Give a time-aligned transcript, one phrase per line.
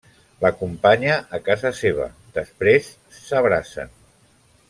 [0.43, 2.09] L'acompanya a casa seva,
[2.39, 3.93] després, s’abracen.